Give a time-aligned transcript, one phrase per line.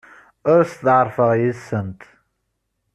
[0.51, 2.01] Ur steɛṛfeɣ yes-sent.